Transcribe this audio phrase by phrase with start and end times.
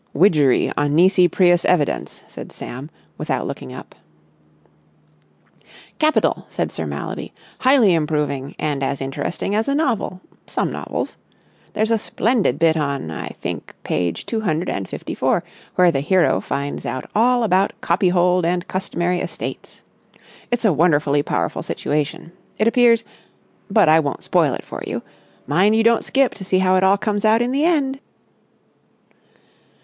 [0.13, 3.93] "Widgery on Nisi Prius Evidence," said Sam, without looking up.
[5.99, 7.33] "Capital!" said Sir Mallaby.
[7.59, 11.17] "Highly improving and as interesting as a novel—some novels.
[11.73, 15.43] There's a splendid bit on, I think, page two hundred and fifty four
[15.75, 19.83] where the hero finds out all about Copyhold and Customary Estates.
[20.49, 22.31] It's a wonderfully powerful situation.
[22.57, 25.03] It appears—but I won't spoil it for you.
[25.45, 27.99] Mind you don't skip to see how it all comes out in the end!"